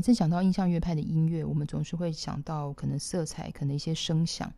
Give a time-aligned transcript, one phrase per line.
[0.00, 4.50] 每次讲到印象乐派的音乐，我们总是会想到可能色彩，可能一些声响。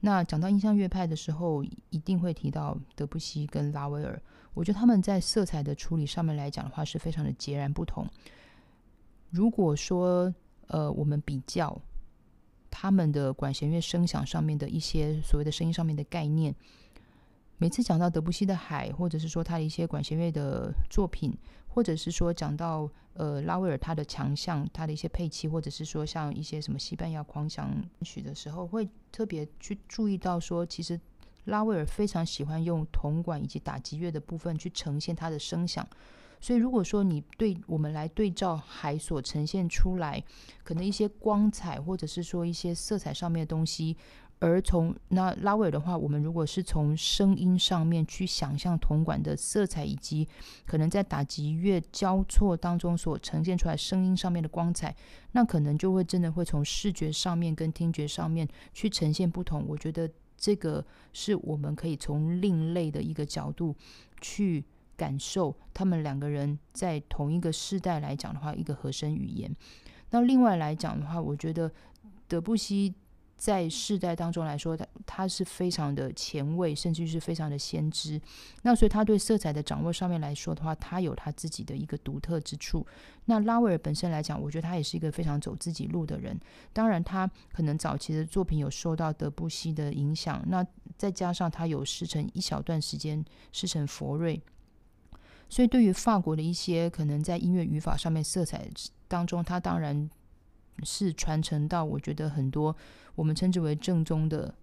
[0.00, 4.20] 那讲到印象乐派的时候，一定会提到德布西跟拉威尔。
[4.52, 8.04] 我觉得他们在色彩的处理上面来讲的话，是非常的截然不同。
[9.30, 10.34] 如果说
[10.66, 11.80] 呃，我们比较
[12.68, 16.52] 他们的管弦乐声响上面的一些所谓的声音上面的概念。
[17.56, 21.32] 每次讲到德布西的海，或者是说他的一些管弦乐的作品，
[21.68, 27.72] 或者是说讲到呃拉威尔他的强项，他的一些配器，或者是说像一些什么西班牙狂想
[28.02, 31.00] 曲的时候，会特别去注意到说，其实
[31.44, 35.86] 拉威尔非常喜欢用铜管以及打击乐的部分去呈现他的声响。
[36.40, 40.22] 所以如果说你对我们来对照海所呈现出来，
[40.62, 43.96] 可能一些光彩，或者是说一些色彩上面的东西。
[44.44, 50.28] 而从那拉威尔的话，我们如果是从声音上面去想象铜管的色彩，以及
[50.66, 54.94] 可能在打击乐交错当中所呈现出来声音上面的光彩，
[55.32, 59.64] 那可能就会真的会从视觉上面跟听觉上面去呈现不同。
[59.66, 60.84] 我觉得这个
[61.14, 63.74] 是我们可以从另类的一个角度
[64.20, 64.62] 去
[64.94, 69.50] 感受他们两个人在同一个世代来讲的话，一个和声语言。
[70.10, 71.72] 那另外来讲的话，我觉得
[72.28, 72.94] 德布西。
[73.44, 78.18] 在世代当中来说，他他是非常的前卫，甚至是非常的先知。
[78.62, 82.86] 那所以他对色彩的掌握上面来说的话，他有他自己的一个独特之处。
[83.26, 86.40] 那拉威尔本身来讲，我觉得他也是一个非常走自己路的人。
[86.72, 93.22] 当然，他可能早期的作品有受到德布西的影响，那再加上他有师承一小段时间
[93.52, 94.40] 师承佛瑞，
[95.50, 98.66] 所以对于法国的一些可能在音乐语法上面色彩
[99.06, 100.08] 当中，他当然。
[100.82, 102.74] 是传承到我觉得很多
[103.14, 104.54] 我们称之为正宗的。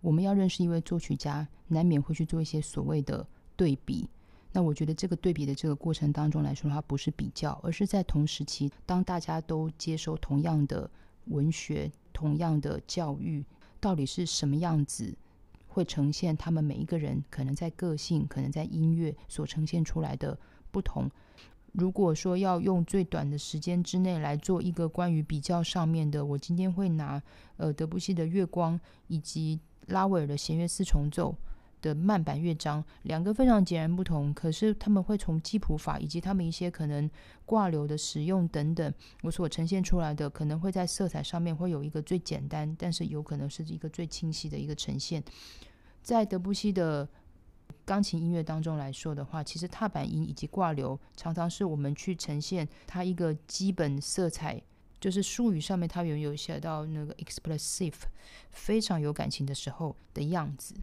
[0.00, 4.08] 我们要认识一位作曲家，难免会去做一些所谓的对比。
[4.52, 10.90] 那我觉得这个对比的这个过程当中来说的话，不是比较，而是在同时期，当大家都接受同样的
[11.26, 13.44] 文学、同样的教育，
[13.78, 15.14] 到底是什么样子，
[15.68, 20.36] 会呈现他们每一个人可能在个性、可能在音乐所呈现出来的
[20.72, 21.08] 不同。
[21.72, 27.22] 如果说要用最短的时间之内来做一个关于比较上面的，我今天会拿
[27.56, 28.76] 呃德布西的《月光》
[29.06, 31.34] 以及拉威尔的弦乐四重奏
[31.80, 37.08] 的慢板乐章，两个非常截然不同，可是他们会从记谱法以及他们一些可能
[37.46, 38.92] 挂流的使用等等，
[39.22, 45.22] 我所呈现出来的可能会在色彩上面会有一个最简单，但是有可能是一个最清晰的一个呈现，
[46.02, 47.08] 在德布西的。
[47.90, 54.62] 钢琴音乐当中来说的话，其实踏板音以及挂流常常是我们去呈现它一个基本色彩，
[55.00, 57.96] 就是术语上面它有有写到那个 expressive，
[58.52, 60.76] 非常有感情的时候的样子。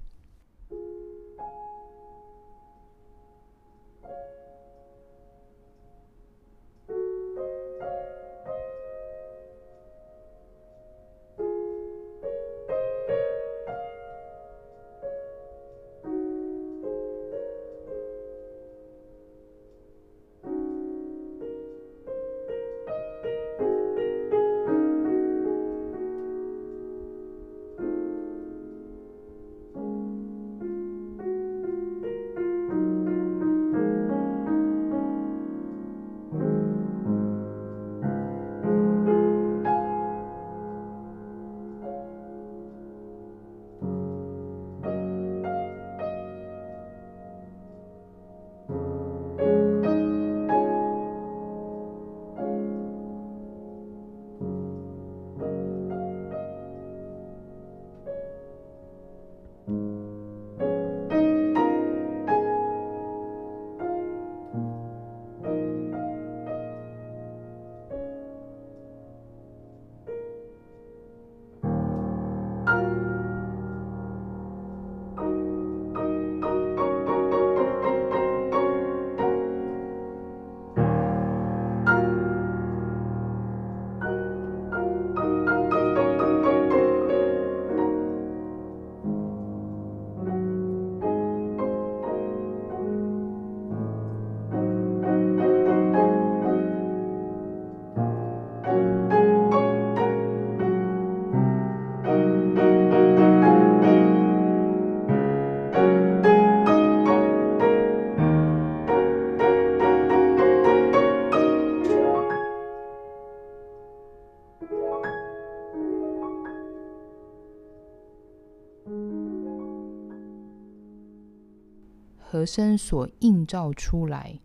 [122.29, 124.38] 和声所映照出来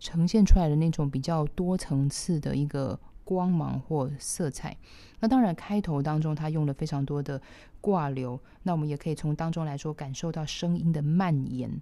[0.00, 4.76] 呈现出来的那种比较多层次的一个光芒或色彩。
[5.20, 7.40] 那当然，开头当中它用了非常多的
[7.80, 11.80] 挂流，那我们也可以从当中来说感受到声音的蔓延。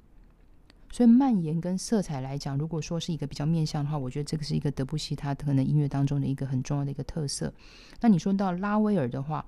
[0.90, 7.52] 所以蔓延跟色彩来讲，如果说是一个比较面向的话，我觉得这个是一个德布西他可能音乐当中的一个很重要的一个特色。
[8.00, 9.46] 那你说到拉威尔的话，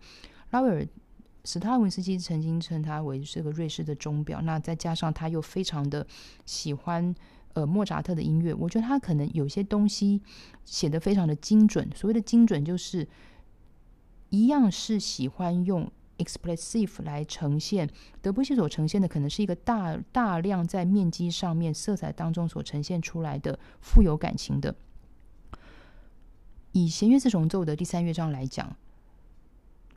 [0.51, 0.87] 拉威尔
[1.45, 6.07] 史塔文斯基曾经称他为这个瑞士的钟表，那再加上他又非常的
[6.45, 7.15] 喜欢
[7.55, 10.21] 呃莫扎特的音乐，我觉得他可能有些东西
[10.65, 11.89] 写的非常的精准。
[11.95, 13.09] 所谓的精准，就是
[14.29, 15.91] 一样是喜欢用。
[16.21, 17.89] expressive 来呈现
[18.21, 24.77] 德布西所呈现的，可能是一个大大量在面积上面色彩当中所呈现出来的富有感情的。
[26.73, 28.77] 以弦乐四重奏的第三乐章来讲，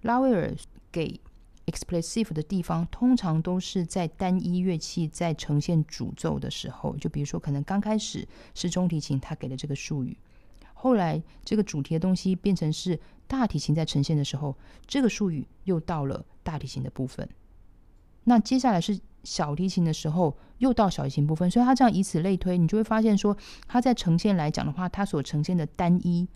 [0.03, 0.55] 拉威尔
[0.93, 1.19] 给
[1.65, 10.17] expressive 的地方，通常都是在单一乐器在呈现主奏的时候，就比如说可能刚开始是中提琴，他给了这个术语。
[10.73, 14.53] 后来，这个主题的东西变成是大提琴在呈现的时候，
[14.85, 17.27] 这个术语又到了大提琴的部分。
[18.25, 21.49] 那接下来是小提琴的时候，又到小提琴部分。
[21.49, 26.27] 所以他这样以此类推，你就会发现说，它在呈现来讲的话，它所呈现的单一，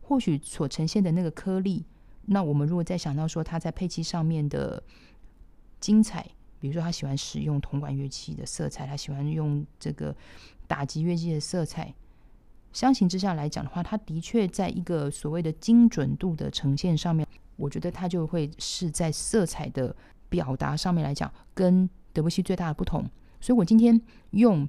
[0.00, 1.84] 或许所呈现的那个颗粒，
[2.30, 4.82] 那我们如果再想到说，他在配器上面的
[5.80, 6.26] 精彩，
[6.60, 10.14] 比如说他喜欢使用铜管乐器的色彩，他喜欢用这个
[10.66, 11.94] 打击乐器的色彩。
[12.70, 17.26] 相形之下来讲的话，它的确在一个所谓的精准度的呈现上面，
[17.56, 19.96] 我觉得它就会是在色彩的
[20.28, 23.08] 表达上面来讲，跟德布西最大的不同。
[23.40, 23.98] 所以我今天
[24.32, 24.68] 用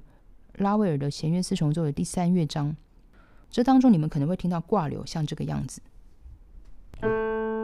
[0.54, 2.74] 拉威尔的弦乐四重奏的第三乐章，
[3.50, 5.82] 这当中你们可能会听到挂流，像这个样子。
[7.02, 7.59] Música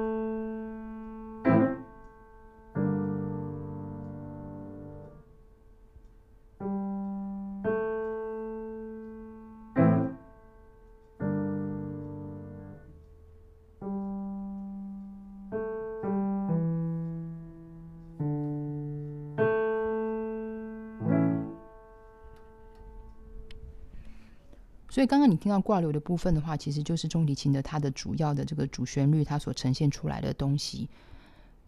[24.97, 30.89] 所以刚刚你听到挂流的部分的话，其实就是中提琴的它的主要的这个主旋律，它所呈现出来的东西。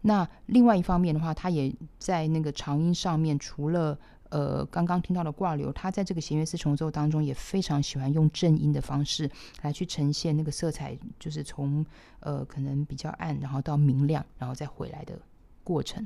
[0.01, 3.95] 那另外一方面的话，它也在那个长音上面，除了
[4.29, 9.29] 呃刚刚听到的挂流，它在这个弦乐四重奏当中也非常喜欢用正音的方式
[9.61, 11.85] 来去呈现那个色彩，就是从
[12.21, 15.13] 呃可能比较暗，然后到明亮，然后再回来的
[15.63, 16.03] 过程。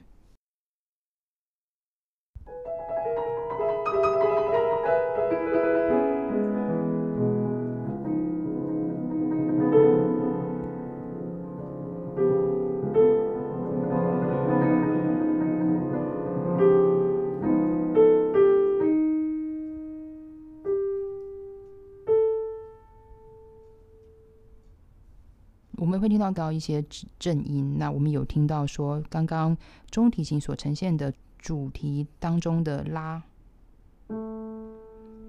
[25.84, 26.82] 我们会听到到一些
[27.20, 29.58] 正音，那我们有听到说，刚刚
[29.92, 33.22] 中提琴所呈现的主题当中的拉，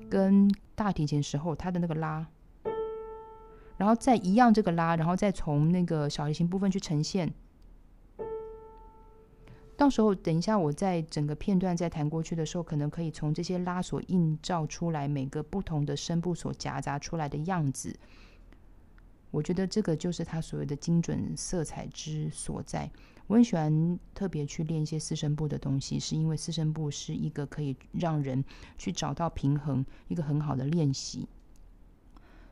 [0.08, 2.24] 跟大提琴时候它的那个拉，
[3.78, 7.34] 然后再一样这个拉，然后再从那个小提琴部分去呈现。
[9.76, 17.98] 到时候等一下我在整个片段再弹过去的时候，可能可以从这些拉所映照出来每个不同的声部所夹杂出来的样子。
[19.34, 22.88] 我觉得这个就是他所谓的精准色彩之所在。
[23.26, 28.44] 我很喜欢特别去练一些四声部的东西，是因为四声部是一个可以让人
[28.78, 31.26] 去找到平衡一个很好的练习。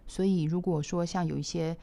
[0.09, 1.77] 所以，如果说像有一些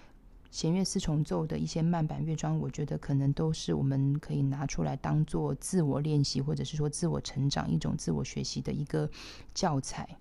[0.52, 9.10] 弦乐四重奏的一些慢板乐章，我觉得可能都是我们可以拿出来当做自我练习，或者是说自我成长一种自我学习的一个
[9.54, 10.18] 教材。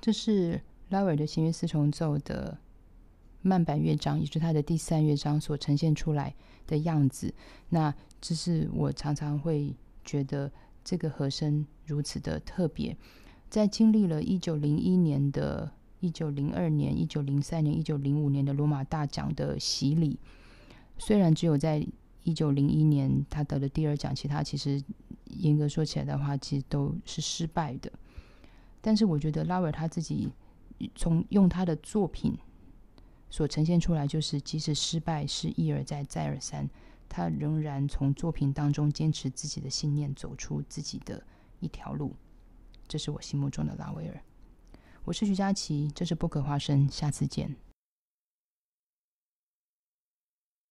[0.00, 2.56] 这是拉威尔的弦乐四重奏的
[3.42, 6.34] 慢板乐章，也是他的第三乐章所呈现出来
[6.66, 7.32] 的样子。
[7.68, 10.50] 那这是我常常会觉得
[10.82, 12.96] 这个和声如此的特别。
[13.48, 20.18] 在经历了一九零一年的、一九零二年、一九零三年、一九零五年的罗马大奖的洗礼，
[20.98, 21.84] 虽然只有在
[22.22, 24.82] 一九零一年他得了第二奖，其他其实
[25.24, 27.90] 严格说起来的话，其实都是失败的。
[28.80, 30.32] 但是我觉得拉威尔他自己
[30.94, 32.36] 从用他的作品
[33.28, 36.68] 所呈现出来，就是即使失败是一而再再而三，
[37.08, 41.22] 他仍然从作品当中坚持自己的信念，走出自己的
[41.60, 42.14] 一条路。
[42.88, 44.22] 这是我心目中的拉威尔。
[45.04, 47.54] 我是徐佳琪，这是不可花生，下次见。